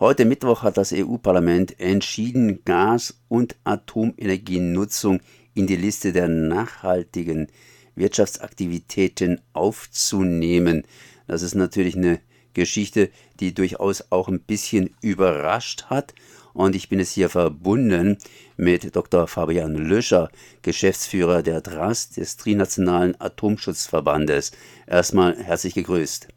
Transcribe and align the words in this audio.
Heute 0.00 0.26
Mittwoch 0.26 0.62
hat 0.62 0.76
das 0.76 0.92
EU-Parlament 0.92 1.80
entschieden, 1.80 2.64
Gas- 2.64 3.20
und 3.26 3.56
Atomenergienutzung 3.64 5.18
in 5.54 5.66
die 5.66 5.74
Liste 5.74 6.12
der 6.12 6.28
nachhaltigen 6.28 7.48
Wirtschaftsaktivitäten 7.96 9.40
aufzunehmen. 9.54 10.84
Das 11.26 11.42
ist 11.42 11.56
natürlich 11.56 11.96
eine 11.96 12.20
Geschichte, 12.54 13.10
die 13.40 13.54
durchaus 13.54 14.12
auch 14.12 14.28
ein 14.28 14.38
bisschen 14.38 14.94
überrascht 15.00 15.86
hat. 15.86 16.14
Und 16.52 16.76
ich 16.76 16.88
bin 16.88 17.00
es 17.00 17.10
hier 17.10 17.28
verbunden 17.28 18.18
mit 18.56 18.94
Dr. 18.94 19.26
Fabian 19.26 19.74
Löscher, 19.74 20.30
Geschäftsführer 20.62 21.42
der 21.42 21.60
DRAS, 21.60 22.10
des 22.10 22.36
Trinationalen 22.36 23.20
Atomschutzverbandes. 23.20 24.52
Erstmal 24.86 25.36
herzlich 25.42 25.74
gegrüßt. 25.74 26.28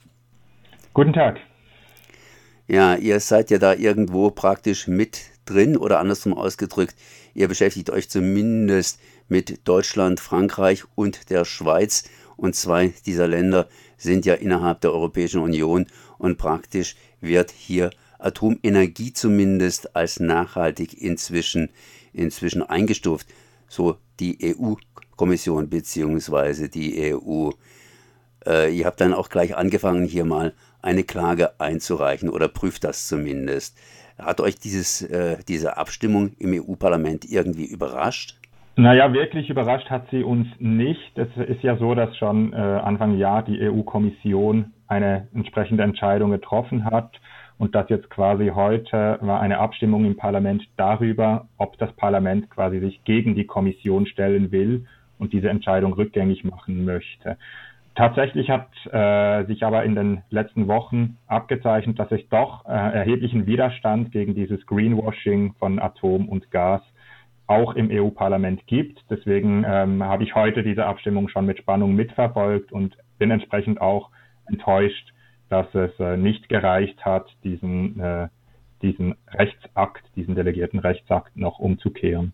Guten 0.96 1.14
Tag. 1.14 1.42
Ja, 2.72 2.96
ihr 2.96 3.20
seid 3.20 3.52
ja 3.52 3.58
da 3.58 3.74
irgendwo 3.74 4.32
praktisch 4.32 4.88
mit 4.88 5.24
drin 5.44 5.76
oder 5.76 6.00
andersrum 6.00 6.34
ausgedrückt, 6.34 6.96
ihr 7.34 7.50
beschäftigt 7.50 7.90
euch 7.90 8.10
zumindest 8.10 8.98
mit 9.28 9.68
Deutschland, 9.68 10.22
Frankreich 10.22 10.86
und 10.96 11.30
der 11.30 11.44
Schweiz. 11.44 12.06
Und 12.38 12.56
zwei 12.56 12.94
dieser 13.06 13.28
Länder 13.28 13.68
sind 13.98 14.26
ja 14.26 14.36
innerhalb 14.36 14.80
der 14.80 14.94
Europäischen 14.94 15.42
Union 15.42 15.86
und 16.18 16.38
praktisch 16.38 16.96
wird 17.20 17.52
hier 17.52 17.90
Atomenergie 18.20 19.12
zumindest 19.12 19.94
als 19.98 20.22
nachhaltig 20.22 20.94
inzwischen, 20.94 21.72
inzwischen 22.14 22.64
eingestuft. 22.64 23.28
So 23.68 23.98
die 24.22 24.38
EU-Kommission 24.42 25.68
bzw. 25.68 26.70
die 26.70 27.14
EU. 27.14 27.50
Äh, 28.46 28.76
ihr 28.76 28.86
habt 28.86 29.02
dann 29.02 29.14
auch 29.14 29.30
gleich 29.30 29.56
angefangen, 29.56 30.06
hier 30.06 30.26
mal 30.26 30.54
eine 30.82 31.04
Klage 31.04 31.60
einzureichen 31.60 32.30
oder 32.30 32.48
prüft 32.48 32.84
das 32.84 33.08
zumindest. 33.08 33.78
Hat 34.18 34.42
euch 34.42 34.56
dieses, 34.56 35.02
äh, 35.02 35.38
diese 35.48 35.78
Abstimmung 35.78 36.32
im 36.40 36.54
EU-Parlament 36.54 37.26
irgendwie 37.26 37.66
überrascht? 37.66 38.38
Naja, 38.76 39.12
wirklich 39.14 39.50
überrascht 39.50 39.90
hat 39.90 40.10
sie 40.12 40.24
uns 40.24 40.48
nicht. 40.60 41.18
Es 41.18 41.30
ist 41.48 41.62
ja 41.62 41.76
so, 41.78 41.94
dass 41.94 42.16
schon 42.18 42.54
äh, 42.54 42.56
Anfang 42.56 43.18
Jahr 43.18 43.44
die 43.44 43.60
EU-Kommission 43.62 44.72
eine 44.88 45.28
entsprechende 45.34 45.84
Entscheidung 45.84 46.32
getroffen 46.32 46.86
hat 46.86 47.12
und 47.58 47.76
dass 47.76 47.90
jetzt 47.90 48.10
quasi 48.10 48.52
heute 48.56 49.20
war 49.22 49.40
eine 49.40 49.60
Abstimmung 49.60 50.06
im 50.06 50.18
Parlament 50.18 50.64
darüber, 50.78 51.48
ob 51.58 51.78
das 51.78 51.92
Parlament 51.94 52.50
quasi 52.50 52.80
sich 52.80 53.04
gegen 53.04 53.36
die 53.36 53.46
Kommission 53.46 54.08
stellen 54.08 54.52
will 54.52 54.88
und 55.20 55.34
diese 55.34 55.50
Entscheidung 55.50 55.94
rückgängig 55.94 56.44
machen 56.44 56.86
möchte. 56.86 57.38
Tatsächlich 57.96 58.50
hat 58.50 58.70
äh, 58.92 59.46
sich 59.48 59.64
aber 59.64 59.84
in 59.84 59.96
den 59.96 60.22
letzten 60.30 60.68
Wochen 60.68 61.18
abgezeichnet, 61.28 62.00
dass 62.00 62.10
es 62.12 62.22
doch 62.30 62.66
äh, 62.66 62.70
erheblichen 62.70 63.46
Widerstand 63.46 64.12
gegen 64.12 64.34
dieses 64.34 64.66
Greenwashing 64.66 65.54
von 65.60 65.78
Atom 65.78 66.30
und 66.30 66.50
Gas 66.52 66.82
auch 67.48 67.74
im 67.76 67.90
EU-Parlament 67.92 68.66
gibt. 68.66 69.04
Deswegen 69.10 69.66
ähm, 69.68 70.04
habe 70.04 70.24
ich 70.24 70.36
heute 70.36 70.64
diese 70.64 70.86
Abstimmung 70.86 71.28
schon 71.28 71.46
mit 71.46 71.58
Spannung 71.58 71.94
mitverfolgt 71.94 72.72
und 72.72 72.96
bin 73.20 73.30
entsprechend 73.30 73.82
auch 73.82 74.10
enttäuscht, 74.48 75.14
dass 75.50 75.68
es 75.76 75.92
äh, 76.00 76.16
nicht 76.16 76.48
gereicht 76.48 77.04
hat, 77.04 77.28
diesen, 77.44 78.00
äh, 78.00 78.30
diesen 78.82 79.16
Rechtsakt, 79.28 80.04
diesen 80.16 80.36
delegierten 80.36 80.80
Rechtsakt 80.80 81.36
noch 81.36 81.60
umzukehren. 81.60 82.32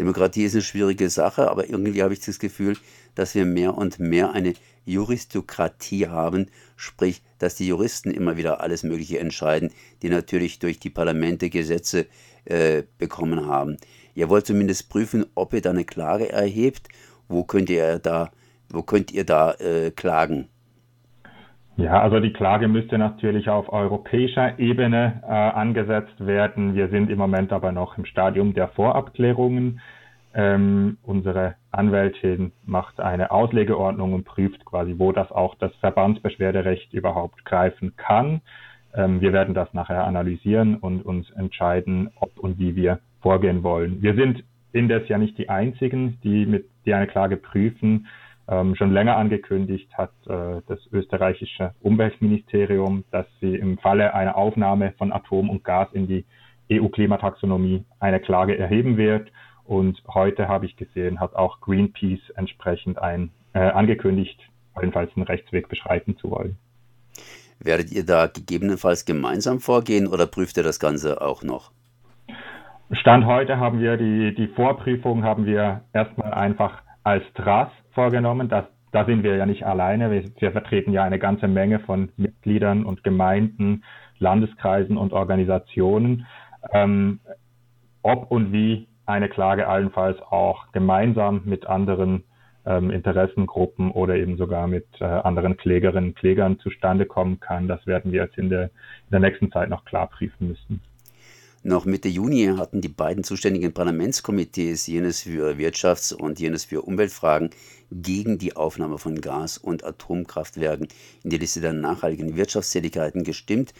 Demokratie 0.00 0.44
ist 0.44 0.54
eine 0.54 0.62
schwierige 0.62 1.10
Sache, 1.10 1.50
aber 1.50 1.68
irgendwie 1.68 2.02
habe 2.02 2.14
ich 2.14 2.20
das 2.20 2.38
Gefühl, 2.38 2.76
dass 3.14 3.34
wir 3.34 3.44
mehr 3.44 3.76
und 3.76 3.98
mehr 3.98 4.32
eine 4.32 4.54
Juristokratie 4.86 6.08
haben, 6.08 6.46
sprich, 6.76 7.22
dass 7.38 7.56
die 7.56 7.66
Juristen 7.66 8.10
immer 8.10 8.38
wieder 8.38 8.62
alles 8.62 8.82
Mögliche 8.82 9.18
entscheiden, 9.18 9.70
die 10.00 10.08
natürlich 10.08 10.58
durch 10.58 10.78
die 10.78 10.88
Parlamente 10.88 11.50
Gesetze 11.50 12.06
äh, 12.46 12.84
bekommen 12.96 13.46
haben. 13.46 13.76
Ihr 14.14 14.30
wollt 14.30 14.46
zumindest 14.46 14.88
prüfen, 14.88 15.26
ob 15.34 15.52
ihr 15.52 15.60
da 15.60 15.70
eine 15.70 15.84
Klage 15.84 16.32
erhebt. 16.32 16.88
Wo 17.28 17.44
könnt 17.44 17.68
ihr 17.68 17.98
da, 17.98 18.32
wo 18.70 18.82
könnt 18.82 19.12
ihr 19.12 19.24
da 19.24 19.52
äh, 19.52 19.90
klagen? 19.90 20.48
Ja, 21.80 22.02
also 22.02 22.20
die 22.20 22.34
Klage 22.34 22.68
müsste 22.68 22.98
natürlich 22.98 23.48
auf 23.48 23.72
europäischer 23.72 24.58
Ebene 24.58 25.22
äh, 25.22 25.32
angesetzt 25.32 26.26
werden. 26.26 26.74
Wir 26.74 26.88
sind 26.88 27.08
im 27.08 27.16
Moment 27.16 27.54
aber 27.54 27.72
noch 27.72 27.96
im 27.96 28.04
Stadium 28.04 28.52
der 28.52 28.68
Vorabklärungen. 28.68 29.80
Ähm, 30.34 30.98
unsere 31.02 31.54
Anwältin 31.70 32.52
macht 32.66 33.00
eine 33.00 33.30
Auslegeordnung 33.30 34.12
und 34.12 34.26
prüft 34.26 34.62
quasi, 34.66 34.96
wo 34.98 35.12
das 35.12 35.32
auch 35.32 35.54
das 35.54 35.74
Verbandsbeschwerderecht 35.76 36.92
überhaupt 36.92 37.46
greifen 37.46 37.94
kann. 37.96 38.42
Ähm, 38.94 39.22
wir 39.22 39.32
werden 39.32 39.54
das 39.54 39.72
nachher 39.72 40.04
analysieren 40.04 40.76
und 40.76 41.00
uns 41.00 41.30
entscheiden, 41.30 42.10
ob 42.20 42.38
und 42.38 42.58
wie 42.58 42.76
wir 42.76 42.98
vorgehen 43.22 43.62
wollen. 43.62 44.02
Wir 44.02 44.14
sind 44.16 44.44
indes 44.72 45.08
ja 45.08 45.16
nicht 45.16 45.38
die 45.38 45.48
einzigen, 45.48 46.18
die 46.24 46.44
mit 46.44 46.66
die 46.84 46.92
eine 46.92 47.06
Klage 47.06 47.38
prüfen. 47.38 48.06
Ähm, 48.50 48.74
schon 48.74 48.92
länger 48.92 49.16
angekündigt 49.16 49.96
hat 49.96 50.10
äh, 50.26 50.60
das 50.66 50.80
österreichische 50.90 51.72
Umweltministerium, 51.80 53.04
dass 53.12 53.26
sie 53.40 53.54
im 53.54 53.78
Falle 53.78 54.12
einer 54.12 54.36
Aufnahme 54.36 54.92
von 54.98 55.12
Atom 55.12 55.48
und 55.48 55.62
Gas 55.62 55.88
in 55.92 56.08
die 56.08 56.24
EU-Klimataxonomie 56.72 57.84
eine 58.00 58.18
Klage 58.18 58.58
erheben 58.58 58.96
wird. 58.96 59.30
Und 59.64 60.02
heute 60.12 60.48
habe 60.48 60.66
ich 60.66 60.76
gesehen, 60.76 61.20
hat 61.20 61.36
auch 61.36 61.60
Greenpeace 61.60 62.30
entsprechend 62.34 62.98
ein, 62.98 63.30
äh, 63.52 63.60
angekündigt, 63.60 64.40
jedenfalls 64.80 65.12
einen 65.14 65.26
Rechtsweg 65.26 65.68
beschreiten 65.68 66.16
zu 66.16 66.32
wollen. 66.32 66.56
Werdet 67.60 67.92
ihr 67.92 68.04
da 68.04 68.26
gegebenenfalls 68.26 69.04
gemeinsam 69.04 69.60
vorgehen 69.60 70.08
oder 70.08 70.26
prüft 70.26 70.56
ihr 70.56 70.64
das 70.64 70.80
Ganze 70.80 71.22
auch 71.22 71.44
noch? 71.44 71.70
Stand 72.90 73.26
heute 73.26 73.58
haben 73.58 73.78
wir 73.78 73.96
die, 73.96 74.34
die 74.34 74.48
Vorprüfung 74.48 75.22
haben 75.22 75.46
wir 75.46 75.82
erstmal 75.92 76.34
einfach 76.34 76.82
als 77.04 77.22
TRAS 77.34 77.70
vorgenommen. 77.92 78.48
Das, 78.48 78.64
da 78.92 79.04
sind 79.04 79.22
wir 79.22 79.36
ja 79.36 79.46
nicht 79.46 79.64
alleine. 79.64 80.10
Wir, 80.10 80.24
wir 80.38 80.52
vertreten 80.52 80.92
ja 80.92 81.04
eine 81.04 81.18
ganze 81.18 81.48
Menge 81.48 81.80
von 81.80 82.10
Mitgliedern 82.16 82.84
und 82.84 83.04
Gemeinden, 83.04 83.84
Landeskreisen 84.18 84.96
und 84.96 85.12
Organisationen. 85.12 86.26
Ähm, 86.72 87.20
ob 88.02 88.30
und 88.30 88.52
wie 88.52 88.88
eine 89.06 89.28
Klage 89.28 89.66
allenfalls 89.66 90.20
auch 90.22 90.70
gemeinsam 90.72 91.42
mit 91.44 91.66
anderen 91.66 92.24
ähm, 92.66 92.90
Interessengruppen 92.90 93.90
oder 93.90 94.16
eben 94.16 94.36
sogar 94.36 94.66
mit 94.66 94.86
äh, 95.00 95.04
anderen 95.04 95.56
Klägerinnen 95.56 96.10
und 96.10 96.16
Klägern 96.16 96.58
zustande 96.58 97.06
kommen 97.06 97.40
kann. 97.40 97.68
Das 97.68 97.86
werden 97.86 98.12
wir 98.12 98.22
jetzt 98.22 98.38
in 98.38 98.50
der, 98.50 98.64
in 98.64 99.10
der 99.12 99.20
nächsten 99.20 99.50
Zeit 99.50 99.68
noch 99.68 99.84
klar 99.84 100.06
prüfen 100.08 100.48
müssen. 100.48 100.80
Noch 101.62 101.84
Mitte 101.84 102.08
Juni 102.08 102.46
hatten 102.56 102.80
die 102.80 102.88
beiden 102.88 103.22
zuständigen 103.22 103.74
Parlamentskomitees, 103.74 104.86
jenes 104.86 105.20
für 105.20 105.58
Wirtschafts- 105.58 106.14
und 106.14 106.40
jenes 106.40 106.64
für 106.64 106.80
Umweltfragen, 106.80 107.50
gegen 107.92 108.38
die 108.38 108.56
Aufnahme 108.56 108.96
von 108.96 109.20
Gas- 109.20 109.58
und 109.58 109.84
Atomkraftwerken 109.84 110.88
in 111.22 111.28
die 111.28 111.36
Liste 111.36 111.60
der 111.60 111.74
nachhaltigen 111.74 112.34
Wirtschaftstätigkeiten 112.36 113.24
gestimmt. 113.24 113.74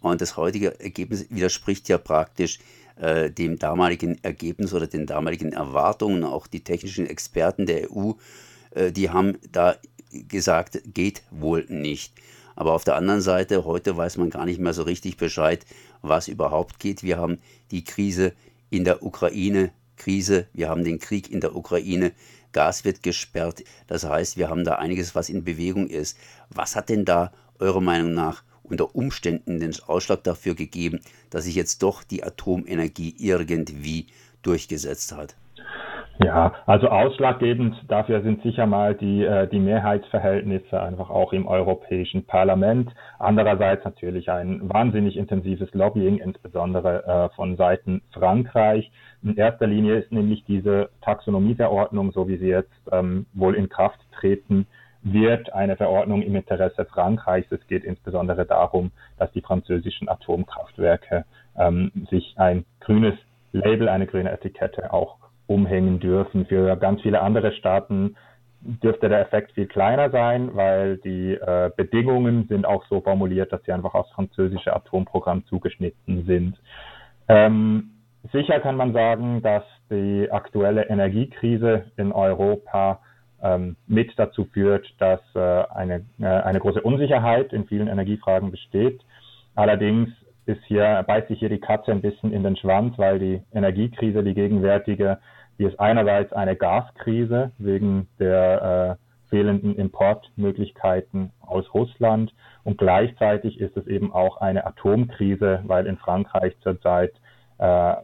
Und 0.00 0.20
das 0.20 0.36
heutige 0.36 0.78
Ergebnis 0.78 1.26
widerspricht 1.30 1.88
ja 1.88 1.96
praktisch 1.96 2.58
äh, 3.00 3.30
dem 3.30 3.58
damaligen 3.58 4.22
Ergebnis 4.22 4.74
oder 4.74 4.86
den 4.86 5.06
damaligen 5.06 5.54
Erwartungen. 5.54 6.24
Auch 6.24 6.46
die 6.46 6.64
technischen 6.64 7.06
Experten 7.06 7.64
der 7.64 7.90
EU, 7.90 8.12
äh, 8.72 8.92
die 8.92 9.08
haben 9.08 9.38
da 9.50 9.76
gesagt, 10.28 10.82
geht 10.92 11.22
wohl 11.30 11.64
nicht. 11.68 12.12
Aber 12.56 12.72
auf 12.72 12.84
der 12.84 12.96
anderen 12.96 13.20
Seite, 13.20 13.64
heute 13.64 13.96
weiß 13.96 14.16
man 14.18 14.30
gar 14.30 14.44
nicht 14.44 14.60
mehr 14.60 14.74
so 14.74 14.82
richtig 14.82 15.16
Bescheid, 15.16 15.64
was 16.02 16.28
überhaupt 16.28 16.78
geht. 16.78 17.02
Wir 17.02 17.18
haben 17.18 17.38
die 17.70 17.84
Krise 17.84 18.32
in 18.70 18.84
der 18.84 19.02
Ukraine, 19.02 19.72
Krise, 19.96 20.46
wir 20.52 20.68
haben 20.68 20.84
den 20.84 20.98
Krieg 20.98 21.30
in 21.30 21.40
der 21.40 21.54
Ukraine, 21.54 22.12
Gas 22.52 22.84
wird 22.84 23.02
gesperrt. 23.02 23.64
Das 23.86 24.04
heißt, 24.04 24.36
wir 24.36 24.48
haben 24.48 24.64
da 24.64 24.76
einiges, 24.76 25.14
was 25.14 25.28
in 25.28 25.44
Bewegung 25.44 25.88
ist. 25.88 26.18
Was 26.50 26.76
hat 26.76 26.88
denn 26.88 27.04
da 27.04 27.32
eurer 27.58 27.80
Meinung 27.80 28.12
nach 28.14 28.42
unter 28.62 28.94
Umständen 28.94 29.58
den 29.58 29.74
Ausschlag 29.86 30.22
dafür 30.24 30.54
gegeben, 30.54 31.00
dass 31.30 31.44
sich 31.44 31.54
jetzt 31.54 31.82
doch 31.82 32.02
die 32.02 32.22
Atomenergie 32.22 33.14
irgendwie 33.18 34.06
durchgesetzt 34.42 35.12
hat? 35.12 35.34
Ja, 36.18 36.52
also 36.66 36.88
ausschlaggebend 36.88 37.74
dafür 37.88 38.22
sind 38.22 38.42
sicher 38.42 38.66
mal 38.66 38.94
die, 38.94 39.24
äh, 39.24 39.48
die 39.48 39.58
Mehrheitsverhältnisse 39.58 40.80
einfach 40.80 41.08
auch 41.10 41.32
im 41.32 41.46
Europäischen 41.46 42.26
Parlament. 42.26 42.90
Andererseits 43.18 43.84
natürlich 43.84 44.30
ein 44.30 44.60
wahnsinnig 44.68 45.16
intensives 45.16 45.72
Lobbying, 45.72 46.18
insbesondere 46.18 47.04
äh, 47.06 47.34
von 47.34 47.56
Seiten 47.56 48.02
Frankreich. 48.12 48.90
In 49.22 49.36
erster 49.36 49.66
Linie 49.66 49.96
ist 49.96 50.12
nämlich 50.12 50.44
diese 50.44 50.90
Taxonomieverordnung, 51.00 52.12
so 52.12 52.28
wie 52.28 52.36
sie 52.36 52.48
jetzt 52.48 52.70
ähm, 52.90 53.26
wohl 53.32 53.54
in 53.54 53.68
Kraft 53.68 53.98
treten 54.12 54.66
wird, 55.02 55.52
eine 55.52 55.76
Verordnung 55.76 56.22
im 56.22 56.36
Interesse 56.36 56.84
Frankreichs. 56.84 57.50
Es 57.50 57.66
geht 57.68 57.84
insbesondere 57.84 58.44
darum, 58.44 58.92
dass 59.18 59.32
die 59.32 59.40
französischen 59.40 60.08
Atomkraftwerke 60.08 61.24
ähm, 61.56 61.90
sich 62.10 62.34
ein 62.36 62.64
grünes 62.80 63.14
Label, 63.52 63.88
eine 63.88 64.06
grüne 64.06 64.30
Etikette 64.30 64.92
auch 64.92 65.21
umhängen 65.46 66.00
dürfen. 66.00 66.46
Für 66.46 66.76
ganz 66.76 67.02
viele 67.02 67.20
andere 67.20 67.52
Staaten 67.52 68.16
dürfte 68.60 69.08
der 69.08 69.20
Effekt 69.20 69.52
viel 69.52 69.66
kleiner 69.66 70.10
sein, 70.10 70.54
weil 70.54 70.98
die 70.98 71.34
äh, 71.34 71.70
Bedingungen 71.76 72.46
sind 72.48 72.64
auch 72.64 72.84
so 72.88 73.00
formuliert, 73.00 73.52
dass 73.52 73.62
sie 73.64 73.72
einfach 73.72 73.94
aufs 73.94 74.12
französische 74.12 74.74
Atomprogramm 74.74 75.44
zugeschnitten 75.46 76.24
sind. 76.26 76.56
Ähm, 77.28 77.90
sicher 78.32 78.60
kann 78.60 78.76
man 78.76 78.92
sagen, 78.92 79.42
dass 79.42 79.64
die 79.90 80.28
aktuelle 80.30 80.88
Energiekrise 80.88 81.86
in 81.96 82.12
Europa 82.12 83.00
ähm, 83.42 83.76
mit 83.86 84.12
dazu 84.16 84.44
führt, 84.44 84.86
dass 84.98 85.20
äh, 85.34 85.40
eine, 85.40 86.04
äh, 86.20 86.26
eine 86.26 86.60
große 86.60 86.80
Unsicherheit 86.80 87.52
in 87.52 87.66
vielen 87.66 87.88
Energiefragen 87.88 88.50
besteht. 88.52 89.00
Allerdings 89.54 90.08
ist 90.46 90.62
hier, 90.64 91.04
beißt 91.06 91.28
sich 91.28 91.38
hier 91.38 91.48
die 91.48 91.60
Katze 91.60 91.92
ein 91.92 92.02
bisschen 92.02 92.32
in 92.32 92.42
den 92.42 92.56
Schwanz, 92.56 92.98
weil 92.98 93.18
die 93.18 93.42
Energiekrise, 93.52 94.24
die 94.24 94.34
gegenwärtige, 94.34 95.18
die 95.58 95.64
ist 95.64 95.78
einerseits 95.78 96.32
eine 96.32 96.56
Gaskrise 96.56 97.52
wegen 97.58 98.08
der 98.18 98.98
äh, 98.98 99.28
fehlenden 99.28 99.76
Importmöglichkeiten 99.76 101.30
aus 101.40 101.72
Russland 101.72 102.34
und 102.64 102.78
gleichzeitig 102.78 103.60
ist 103.60 103.76
es 103.76 103.86
eben 103.86 104.12
auch 104.12 104.38
eine 104.38 104.66
Atomkrise, 104.66 105.60
weil 105.64 105.86
in 105.86 105.96
Frankreich 105.96 106.54
zurzeit 106.60 107.12
äh, 107.58 107.94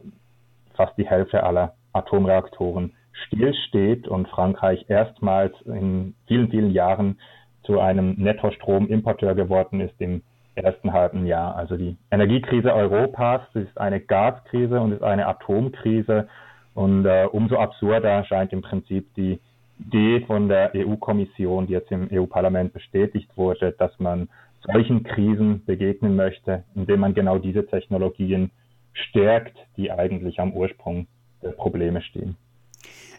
fast 0.75 0.97
die 0.97 1.07
Hälfte 1.07 1.43
aller 1.43 1.75
Atomreaktoren 1.93 2.93
stillsteht 3.27 4.07
und 4.07 4.27
Frankreich 4.29 4.85
erstmals 4.87 5.53
in 5.65 6.15
vielen, 6.27 6.49
vielen 6.49 6.71
Jahren 6.71 7.19
zu 7.63 7.79
einem 7.79 8.13
Nettostromimporteur 8.13 9.35
geworden 9.35 9.81
ist 9.81 9.99
im 9.99 10.23
ersten 10.59 10.93
halben 10.93 11.25
Jahr. 11.25 11.55
Also 11.55 11.77
die 11.77 11.97
Energiekrise 12.11 12.73
Europas 12.73 13.41
ist 13.53 13.77
eine 13.77 13.99
Gaskrise 13.99 14.79
und 14.79 14.93
ist 14.93 15.03
eine 15.03 15.27
Atomkrise. 15.27 16.27
Und 16.73 17.05
äh, 17.05 17.25
umso 17.31 17.57
absurder 17.57 18.23
scheint 18.25 18.53
im 18.53 18.61
Prinzip 18.61 19.13
die 19.15 19.39
Idee 19.79 20.21
von 20.25 20.49
der 20.49 20.71
EU-Kommission, 20.75 21.67
die 21.67 21.73
jetzt 21.73 21.91
im 21.91 22.09
EU-Parlament 22.11 22.73
bestätigt 22.73 23.29
wurde, 23.35 23.71
dass 23.71 23.97
man 23.99 24.29
solchen 24.65 25.03
Krisen 25.03 25.63
begegnen 25.65 26.15
möchte, 26.15 26.63
indem 26.75 26.99
man 26.99 27.13
genau 27.13 27.37
diese 27.37 27.65
Technologien 27.65 28.51
stärkt, 28.93 29.57
die 29.77 29.91
eigentlich 29.91 30.39
am 30.39 30.53
Ursprung 30.53 31.07
der 31.41 31.51
Probleme 31.51 32.01
stehen. 32.01 32.35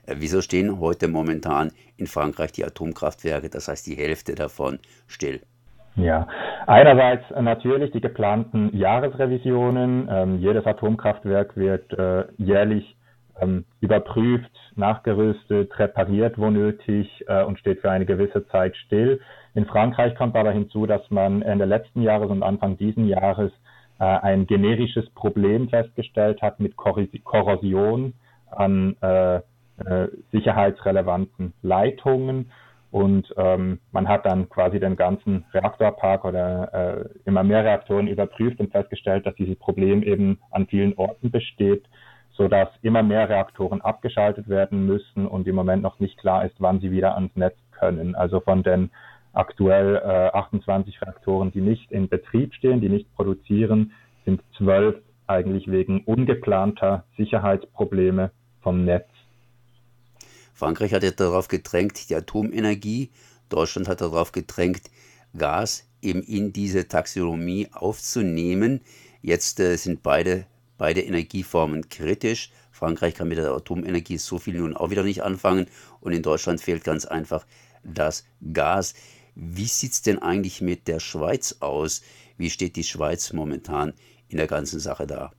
Äh, 0.06 0.16
wieso 0.18 0.42
stehen 0.42 0.80
heute 0.80 1.08
momentan 1.08 1.72
in 1.96 2.06
Frankreich 2.06 2.52
die 2.52 2.64
Atomkraftwerke, 2.64 3.48
das 3.48 3.68
heißt 3.68 3.86
die 3.86 3.96
Hälfte 3.96 4.34
davon, 4.34 4.78
still? 5.06 5.40
Ja, 5.96 6.28
einerseits 6.66 7.24
natürlich 7.40 7.90
die 7.92 8.00
geplanten 8.00 8.76
Jahresrevisionen. 8.76 10.08
Ähm, 10.10 10.38
jedes 10.38 10.66
Atomkraftwerk 10.66 11.56
wird 11.56 11.92
äh, 11.92 12.24
jährlich 12.38 12.96
ähm, 13.40 13.64
überprüft, 13.80 14.50
nachgerüstet, 14.76 15.78
repariert, 15.78 16.38
wo 16.38 16.50
nötig 16.50 17.24
äh, 17.26 17.42
und 17.44 17.58
steht 17.58 17.80
für 17.80 17.90
eine 17.90 18.06
gewisse 18.06 18.46
Zeit 18.48 18.76
still. 18.76 19.20
In 19.54 19.66
Frankreich 19.66 20.14
kommt 20.14 20.36
aber 20.36 20.52
hinzu, 20.52 20.86
dass 20.86 21.02
man 21.10 21.42
Ende 21.42 21.64
letzten 21.64 22.02
Jahres 22.02 22.30
und 22.30 22.42
Anfang 22.42 22.76
diesen 22.76 23.06
Jahres 23.06 23.52
äh, 23.98 24.04
ein 24.04 24.46
generisches 24.46 25.08
Problem 25.10 25.68
festgestellt 25.68 26.42
hat 26.42 26.60
mit 26.60 26.76
Korrosion 26.76 28.14
an 28.50 28.96
äh, 29.00 29.36
äh, 29.36 30.08
sicherheitsrelevanten 30.32 31.54
Leitungen. 31.62 32.50
Und 32.90 33.32
ähm, 33.36 33.78
man 33.92 34.08
hat 34.08 34.26
dann 34.26 34.48
quasi 34.48 34.80
den 34.80 34.96
ganzen 34.96 35.44
Reaktorpark 35.52 36.24
oder 36.24 36.74
äh, 36.74 37.08
immer 37.24 37.44
mehr 37.44 37.64
Reaktoren 37.64 38.08
überprüft 38.08 38.58
und 38.58 38.72
festgestellt, 38.72 39.26
dass 39.26 39.34
dieses 39.36 39.56
Problem 39.56 40.02
eben 40.02 40.38
an 40.50 40.66
vielen 40.66 40.94
Orten 40.94 41.30
besteht, 41.30 41.84
so 42.32 42.48
dass 42.48 42.68
immer 42.82 43.02
mehr 43.02 43.28
Reaktoren 43.28 43.80
abgeschaltet 43.80 44.48
werden 44.48 44.86
müssen 44.86 45.26
und 45.26 45.46
im 45.46 45.54
Moment 45.54 45.82
noch 45.82 46.00
nicht 46.00 46.18
klar 46.18 46.44
ist, 46.44 46.56
wann 46.58 46.80
sie 46.80 46.90
wieder 46.90 47.14
ans 47.14 47.34
Netz 47.36 47.56
können. 47.70 48.16
Also 48.16 48.40
von 48.40 48.62
den 48.64 48.90
aktuell 49.32 49.96
äh, 49.96 50.36
28 50.36 51.00
Reaktoren, 51.00 51.52
die 51.52 51.60
nicht 51.60 51.92
in 51.92 52.08
Betrieb 52.08 52.54
stehen, 52.54 52.80
die 52.80 52.88
nicht 52.88 53.14
produzieren, 53.14 53.92
sind 54.24 54.42
zwölf 54.56 54.96
eigentlich 55.28 55.70
wegen 55.70 56.02
ungeplanter 56.04 57.04
Sicherheitsprobleme 57.16 58.32
vom 58.62 58.84
Netz 58.84 59.08
Frankreich 60.60 60.92
hat 60.92 61.20
darauf 61.20 61.48
gedrängt, 61.48 62.10
die 62.10 62.14
Atomenergie, 62.14 63.08
Deutschland 63.48 63.88
hat 63.88 64.02
darauf 64.02 64.30
gedrängt, 64.30 64.90
Gas 65.34 65.88
eben 66.02 66.22
in 66.22 66.52
diese 66.52 66.86
Taxonomie 66.86 67.68
aufzunehmen. 67.72 68.82
Jetzt 69.22 69.58
äh, 69.58 69.76
sind 69.76 70.02
beide, 70.02 70.44
beide 70.76 71.00
Energieformen 71.00 71.88
kritisch. 71.88 72.50
Frankreich 72.72 73.14
kann 73.14 73.28
mit 73.28 73.38
der 73.38 73.52
Atomenergie 73.52 74.18
so 74.18 74.38
viel 74.38 74.58
nun 74.58 74.76
auch 74.76 74.90
wieder 74.90 75.02
nicht 75.02 75.22
anfangen 75.22 75.66
und 76.02 76.12
in 76.12 76.22
Deutschland 76.22 76.60
fehlt 76.60 76.84
ganz 76.84 77.06
einfach 77.06 77.46
das 77.82 78.26
Gas. 78.52 78.92
Wie 79.34 79.64
sieht 79.64 79.92
es 79.92 80.02
denn 80.02 80.18
eigentlich 80.18 80.60
mit 80.60 80.88
der 80.88 81.00
Schweiz 81.00 81.56
aus? 81.60 82.02
Wie 82.36 82.50
steht 82.50 82.76
die 82.76 82.84
Schweiz 82.84 83.32
momentan 83.32 83.94
in 84.28 84.36
der 84.36 84.46
ganzen 84.46 84.78
Sache 84.78 85.06
da? 85.06 85.32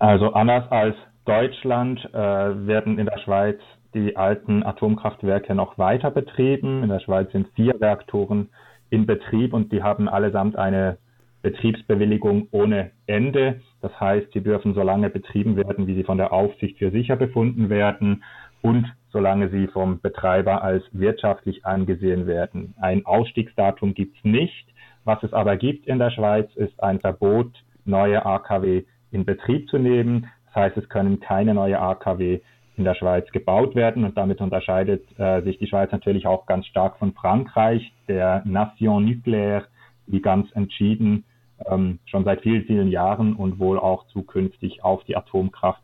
Also 0.00 0.32
anders 0.32 0.68
als 0.72 0.96
Deutschland 1.24 2.04
äh, 2.12 2.18
werden 2.18 2.98
in 2.98 3.06
der 3.06 3.18
Schweiz 3.18 3.58
die 3.94 4.16
alten 4.16 4.64
Atomkraftwerke 4.64 5.54
noch 5.54 5.78
weiter 5.78 6.10
betrieben. 6.10 6.82
In 6.82 6.88
der 6.88 7.00
Schweiz 7.00 7.30
sind 7.32 7.48
vier 7.54 7.80
Reaktoren 7.80 8.48
in 8.90 9.06
Betrieb 9.06 9.52
und 9.52 9.72
die 9.72 9.82
haben 9.82 10.08
allesamt 10.08 10.56
eine 10.56 10.98
Betriebsbewilligung 11.42 12.48
ohne 12.50 12.92
Ende. 13.06 13.60
Das 13.80 13.98
heißt, 14.00 14.32
sie 14.32 14.42
dürfen 14.42 14.74
so 14.74 14.82
lange 14.82 15.10
betrieben 15.10 15.56
werden, 15.56 15.86
wie 15.86 15.94
sie 15.94 16.04
von 16.04 16.18
der 16.18 16.32
Aufsicht 16.32 16.78
für 16.78 16.90
sicher 16.90 17.16
befunden 17.16 17.68
werden 17.68 18.22
und 18.62 18.86
solange 19.10 19.50
sie 19.50 19.66
vom 19.66 20.00
Betreiber 20.00 20.62
als 20.62 20.84
wirtschaftlich 20.92 21.66
angesehen 21.66 22.26
werden. 22.26 22.74
Ein 22.80 23.04
Ausstiegsdatum 23.04 23.94
gibt 23.94 24.16
es 24.16 24.24
nicht. 24.24 24.66
Was 25.04 25.22
es 25.22 25.32
aber 25.32 25.56
gibt 25.56 25.86
in 25.86 25.98
der 25.98 26.10
Schweiz, 26.10 26.48
ist 26.54 26.80
ein 26.82 27.00
Verbot, 27.00 27.52
neue 27.84 28.24
AKW 28.24 28.84
in 29.10 29.24
Betrieb 29.24 29.68
zu 29.68 29.78
nehmen. 29.78 30.28
Das 30.52 30.64
heißt, 30.64 30.76
es 30.76 30.88
können 30.88 31.20
keine 31.20 31.54
neue 31.54 31.80
AKW 31.80 32.40
in 32.76 32.84
der 32.84 32.94
Schweiz 32.94 33.30
gebaut 33.32 33.74
werden 33.74 34.04
und 34.04 34.16
damit 34.16 34.40
unterscheidet 34.40 35.04
äh, 35.18 35.42
sich 35.42 35.58
die 35.58 35.66
Schweiz 35.66 35.92
natürlich 35.92 36.26
auch 36.26 36.46
ganz 36.46 36.66
stark 36.66 36.98
von 36.98 37.12
Frankreich, 37.12 37.92
der 38.08 38.42
Nation 38.44 39.06
Nucléaire, 39.06 39.64
die 40.06 40.20
ganz 40.20 40.50
entschieden 40.52 41.24
ähm, 41.66 41.98
schon 42.06 42.24
seit 42.24 42.42
vielen, 42.42 42.64
vielen 42.64 42.88
Jahren 42.88 43.34
und 43.34 43.58
wohl 43.58 43.78
auch 43.78 44.06
zukünftig 44.08 44.84
auf 44.84 45.04
die 45.04 45.16
Atomkraft 45.16 45.82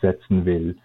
setzen 0.00 0.44
will. 0.44 0.76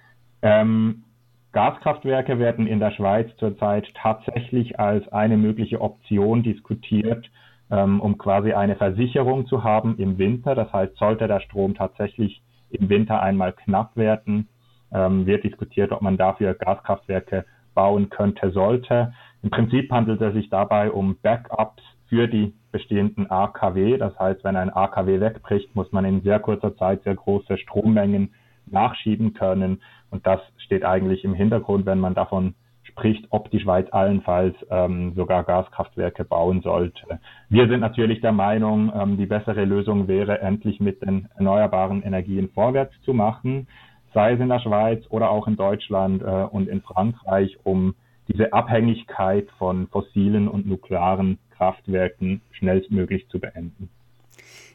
Ähm, 0.41 1.03
Gaskraftwerke 1.51 2.39
werden 2.39 2.65
in 2.65 2.79
der 2.79 2.91
Schweiz 2.91 3.29
zurzeit 3.37 3.85
tatsächlich 3.93 4.79
als 4.79 5.07
eine 5.09 5.35
mögliche 5.35 5.81
Option 5.81 6.43
diskutiert, 6.43 7.29
ähm, 7.69 7.99
um 7.99 8.17
quasi 8.17 8.53
eine 8.53 8.77
Versicherung 8.77 9.45
zu 9.47 9.63
haben 9.63 9.97
im 9.97 10.17
Winter. 10.17 10.55
Das 10.55 10.71
heißt, 10.71 10.95
sollte 10.95 11.27
der 11.27 11.41
Strom 11.41 11.75
tatsächlich 11.75 12.41
im 12.73 12.89
Winter 12.89 13.21
einmal 13.21 13.53
knapp 13.53 13.95
werden, 13.95 14.47
ähm, 14.93 15.25
wird 15.25 15.43
diskutiert, 15.43 15.91
ob 15.91 16.01
man 16.01 16.17
dafür 16.17 16.53
Gaskraftwerke 16.53 17.45
bauen 17.73 18.09
könnte, 18.09 18.51
sollte. 18.51 19.13
Im 19.43 19.49
Prinzip 19.49 19.91
handelt 19.91 20.21
es 20.21 20.33
sich 20.33 20.49
dabei 20.49 20.91
um 20.91 21.17
Backups 21.21 21.81
für 22.07 22.27
die 22.27 22.53
bestehenden 22.71 23.29
AKW. 23.29 23.97
Das 23.97 24.17
heißt, 24.19 24.43
wenn 24.43 24.55
ein 24.55 24.69
AKW 24.69 25.19
wegbricht, 25.19 25.75
muss 25.75 25.91
man 25.91 26.05
in 26.05 26.21
sehr 26.21 26.39
kurzer 26.39 26.75
Zeit 26.75 27.03
sehr 27.03 27.15
große 27.15 27.57
Strommengen 27.57 28.33
nachschieben 28.65 29.33
können. 29.33 29.81
Und 30.09 30.25
das 30.27 30.39
steht 30.57 30.83
eigentlich 30.83 31.23
im 31.23 31.33
Hintergrund, 31.33 31.85
wenn 31.85 31.99
man 31.99 32.13
davon 32.13 32.55
spricht, 32.91 33.25
ob 33.29 33.49
die 33.51 33.59
Schweiz 33.59 33.87
allenfalls 33.91 34.55
ähm, 34.69 35.13
sogar 35.15 35.43
Gaskraftwerke 35.43 36.23
bauen 36.23 36.61
sollte. 36.61 37.19
Wir 37.49 37.67
sind 37.67 37.79
natürlich 37.79 38.21
der 38.21 38.31
Meinung, 38.31 38.91
ähm, 38.95 39.17
die 39.17 39.25
bessere 39.25 39.65
Lösung 39.65 40.07
wäre, 40.07 40.39
endlich 40.39 40.79
mit 40.79 41.01
den 41.01 41.27
erneuerbaren 41.35 42.03
Energien 42.03 42.49
vorwärts 42.49 42.93
zu 43.03 43.13
machen 43.13 43.67
sei 44.13 44.33
es 44.33 44.39
in 44.39 44.49
der 44.49 44.59
Schweiz 44.59 45.03
oder 45.09 45.29
auch 45.29 45.47
in 45.47 45.55
Deutschland 45.55 46.21
äh, 46.21 46.25
und 46.25 46.67
in 46.67 46.81
Frankreich, 46.81 47.57
um 47.63 47.95
diese 48.27 48.53
Abhängigkeit 48.53 49.49
von 49.57 49.87
fossilen 49.87 50.47
und 50.47 50.67
nuklearen 50.67 51.37
Kraftwerken 51.55 52.41
schnellstmöglich 52.51 53.27
zu 53.29 53.39
beenden. 53.39 53.89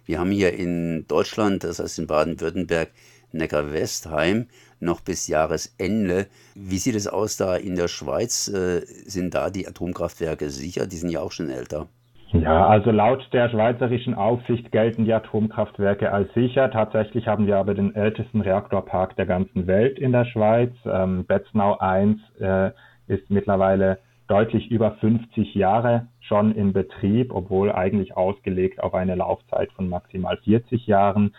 Wir 0.05 0.21
haben 0.21 0.31
hier 0.31 0.53
in 0.53 1.07
Deutschland, 1.09 1.65
das 1.65 1.79
heißt 1.79 1.99
in 1.99 2.07
Baden-Württemberg, 2.07 2.91
Neckar-Westheim 3.33 4.47
noch 4.81 5.01
bis 5.01 5.29
Jahresende. 5.29 6.27
Wie 6.55 6.79
sieht 6.79 6.97
es 6.97 7.09
aus 7.09 7.37
da 7.37 7.57
in 7.57 7.77
der 7.77 7.89
Schweiz? 7.89 8.49
Äh, 8.49 8.81
sind 8.85 9.35
da 9.35 9.51
die 9.51 9.67
Atomkraftwerke 9.67 10.51
sicher? 10.51 10.87
Die 10.87 10.97
sind 10.97 11.11
ja 11.11 11.21
auch 11.21 11.33
schon 11.33 11.51
älter. 11.51 11.87
Ja, 12.33 12.67
also 12.67 12.91
laut 12.91 13.27
der 13.33 13.49
schweizerischen 13.49 14.15
Aufsicht 14.15 14.73
gelten 14.73 15.05
die 15.05 15.13
Atomkraftwerke 15.13 16.13
als 16.13 16.33
sicher. 16.35 16.71
Tatsächlich 16.71 17.29
haben 17.29 17.47
wir 17.47 17.57
aber 17.57 17.75
den 17.75 17.95
ältesten 17.95 18.41
Reaktorpark 18.41 19.15
der 19.17 19.27
ganzen 19.27 19.67
Welt 19.67 19.99
in 19.99 20.13
der 20.13 20.25
Schweiz. 20.25 20.73
Ähm, 20.85 21.25
Betznau 21.25 21.79
1 21.79 22.19
äh, 22.41 22.71
ist 23.07 23.31
mittlerweile 23.31 23.99
deutlich 24.27 24.71
über 24.71 24.93
50 24.93 25.55
Jahre 25.55 26.09
schon 26.21 26.53
in 26.55 26.73
Betrieb, 26.73 27.33
obwohl 27.33 27.71
eigentlich 27.71 28.17
ausgelegt 28.17 28.83
auf 28.83 28.95
eine 28.95 29.15
Laufzeit 29.15 29.71
von 29.73 29.89
maximal 29.89 30.37
40 30.39 30.87
Jahren. 30.87 31.35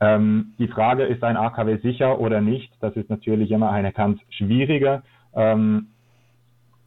Ähm, 0.00 0.54
die 0.58 0.68
Frage, 0.68 1.04
ist 1.04 1.24
ein 1.24 1.36
AKW 1.36 1.78
sicher 1.78 2.20
oder 2.20 2.40
nicht, 2.40 2.70
das 2.80 2.94
ist 2.96 3.10
natürlich 3.10 3.50
immer 3.50 3.70
eine 3.70 3.92
ganz 3.92 4.20
schwierige. 4.30 5.02
Ähm, 5.34 5.88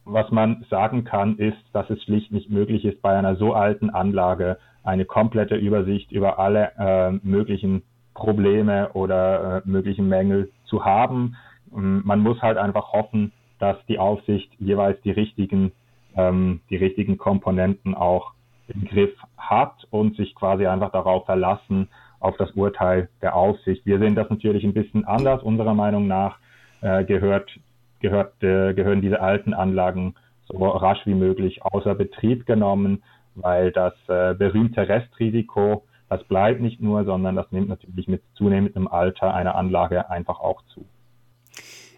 was 0.04 0.30
man 0.30 0.64
sagen 0.68 1.04
kann, 1.04 1.36
ist, 1.38 1.58
dass 1.72 1.88
es 1.90 2.02
schlicht 2.02 2.32
nicht 2.32 2.50
möglich 2.50 2.84
ist, 2.84 3.02
bei 3.02 3.16
einer 3.16 3.36
so 3.36 3.54
alten 3.54 3.90
Anlage 3.90 4.58
eine 4.82 5.04
komplette 5.04 5.56
Übersicht 5.56 6.10
über 6.10 6.38
alle 6.38 6.72
äh, 6.76 7.12
möglichen 7.22 7.82
Probleme 8.14 8.90
oder 8.94 9.58
äh, 9.58 9.68
möglichen 9.68 10.08
Mängel 10.08 10.50
zu 10.64 10.84
haben. 10.84 11.36
Ähm, 11.74 12.02
man 12.04 12.20
muss 12.20 12.40
halt 12.42 12.58
einfach 12.58 12.92
hoffen, 12.92 13.32
dass 13.58 13.76
die 13.86 13.98
Aufsicht 13.98 14.50
jeweils 14.58 15.00
die 15.02 15.12
richtigen, 15.12 15.72
ähm, 16.16 16.60
die 16.68 16.76
richtigen 16.76 17.16
Komponenten 17.16 17.94
auch 17.94 18.32
im 18.68 18.84
Griff 18.84 19.14
hat 19.36 19.86
und 19.90 20.16
sich 20.16 20.34
quasi 20.34 20.66
einfach 20.66 20.90
darauf 20.90 21.26
verlassen, 21.26 21.88
auf 22.22 22.36
das 22.36 22.50
Urteil 22.52 23.08
der 23.20 23.34
Aufsicht. 23.34 23.84
Wir 23.84 23.98
sehen 23.98 24.14
das 24.14 24.30
natürlich 24.30 24.64
ein 24.64 24.74
bisschen 24.74 25.04
anders. 25.04 25.42
Unserer 25.42 25.74
Meinung 25.74 26.06
nach 26.06 26.38
äh, 26.80 27.04
gehört, 27.04 27.50
gehört, 28.00 28.34
äh, 28.42 28.74
gehören 28.74 29.02
diese 29.02 29.20
alten 29.20 29.54
Anlagen 29.54 30.14
so 30.46 30.56
rasch 30.56 31.04
wie 31.04 31.14
möglich 31.14 31.62
außer 31.62 31.94
Betrieb 31.94 32.46
genommen, 32.46 33.02
weil 33.34 33.72
das 33.72 33.94
äh, 34.08 34.34
berühmte 34.34 34.88
Restrisiko 34.88 35.84
das 36.12 36.24
bleibt 36.24 36.60
nicht 36.60 36.78
nur, 36.78 37.06
sondern 37.06 37.36
das 37.36 37.50
nimmt 37.52 37.70
natürlich 37.70 38.06
mit 38.06 38.22
zunehmendem 38.34 38.86
Alter 38.86 39.32
einer 39.32 39.54
Anlage 39.54 40.10
einfach 40.10 40.40
auch 40.40 40.62
zu. 40.74 40.84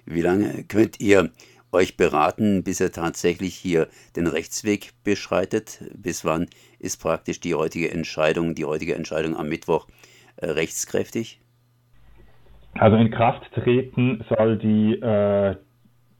Wie 0.06 0.20
lange 0.20 0.62
könnt 0.68 1.00
ihr 1.00 1.30
euch 1.72 1.96
beraten, 1.96 2.62
bis 2.62 2.78
ihr 2.78 2.92
tatsächlich 2.92 3.56
hier 3.56 3.88
den 4.14 4.28
Rechtsweg 4.28 4.92
beschreitet? 5.02 5.82
Bis 5.96 6.24
wann 6.24 6.46
ist 6.78 7.02
praktisch 7.02 7.40
die 7.40 7.56
heutige 7.56 7.90
Entscheidung, 7.90 8.54
die 8.54 8.64
heutige 8.64 8.94
Entscheidung 8.94 9.36
am 9.36 9.48
Mittwoch 9.48 9.88
rechtskräftig? 10.50 11.40
Also 12.78 12.96
in 12.96 13.10
Kraft 13.10 13.42
treten 13.54 14.24
soll 14.28 14.58
die 14.58 14.94
äh, 14.94 15.56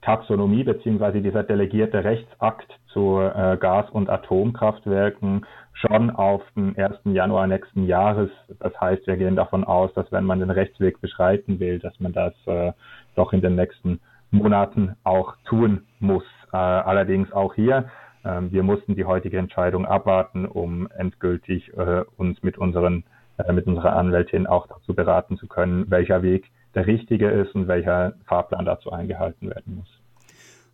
Taxonomie 0.03 0.65
bzw. 0.65 1.21
dieser 1.21 1.43
delegierte 1.43 2.05
Rechtsakt 2.05 2.79
zu 2.93 3.21
äh, 3.21 3.57
Gas- 3.59 3.91
und 3.91 4.09
Atomkraftwerken 4.09 5.47
schon 5.73 6.11
auf 6.11 6.43
den 6.55 6.77
1. 6.77 6.99
Januar 7.07 7.47
nächsten 7.49 7.87
Jahres. 7.87 8.31
Das 8.61 8.79
heißt, 8.81 9.07
wir 9.07 9.17
gehen 9.17 9.35
davon 9.35 9.65
aus, 9.65 9.93
dass 9.95 10.11
wenn 10.13 10.25
man 10.25 10.39
den 10.39 10.51
Rechtsweg 10.51 11.01
beschreiten 11.01 11.59
will, 11.59 11.81
dass 11.81 11.99
man 11.99 12.13
das 12.13 12.35
äh, 12.47 12.73
doch 13.17 13.33
in 13.33 13.41
den 13.41 13.57
nächsten 13.57 14.01
Monaten 14.31 14.95
auch 15.03 15.35
tun 15.47 15.83
muss. 15.99 16.25
Äh, 16.53 16.57
allerdings 16.57 17.33
auch 17.33 17.55
hier, 17.55 17.87
äh, 18.23 18.43
wir 18.43 18.63
mussten 18.63 18.95
die 18.95 19.05
heutige 19.05 19.39
Entscheidung 19.39 19.87
abwarten, 19.87 20.47
um 20.47 20.89
endgültig 20.97 21.77
äh, 21.77 22.05
uns 22.17 22.41
mit 22.43 22.59
unseren 22.59 23.01
äh, 23.01 23.24
mit 23.53 23.67
unserer 23.67 23.97
Anwältin 23.97 24.47
auch 24.47 24.67
dazu 24.67 24.95
beraten 24.95 25.37
zu 25.37 25.47
können, 25.47 25.91
welcher 25.91 26.23
Weg 26.23 26.51
der 26.75 26.87
richtige 26.87 27.31
ist 27.31 27.55
und 27.55 27.69
welcher 27.69 28.15
Fahrplan 28.27 28.65
dazu 28.65 28.93
eingehalten 28.93 29.51
werden 29.51 29.77
muss 29.77 30.05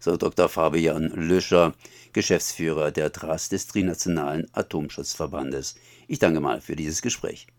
so 0.01 0.17
Dr. 0.17 0.49
Fabian 0.49 1.13
Löscher, 1.15 1.75
Geschäftsführer 2.13 2.91
der 2.91 3.13
TRAS 3.13 3.51
des 3.51 3.67
Trinationalen 3.67 4.49
Atomschutzverbandes. 4.53 5.77
Ich 6.09 6.19
danke 6.19 6.41
mal 6.41 6.61
für 6.61 6.75
dieses 6.75 7.03
Gespräch. 7.03 7.47